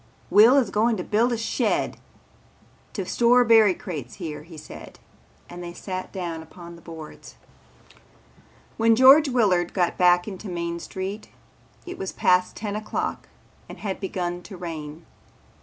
[0.31, 1.95] "Will is going to build a shed
[2.93, 4.99] to store berry crates here," said George
[5.47, 7.35] and they sat down upon the boards.
[8.77, 11.29] When George Willard got back into Main Street
[11.85, 13.29] it was past ten o'clock
[13.69, 15.05] and had begun to rain.